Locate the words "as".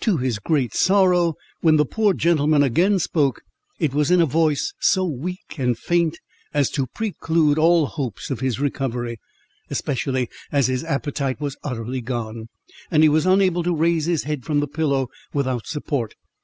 6.52-6.68, 10.50-10.66